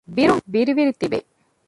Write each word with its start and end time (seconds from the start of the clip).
ބިރުން 0.15 0.41
ވިރި 0.53 0.73
ވިރި 0.77 0.93
ތިބޭ 0.99 1.19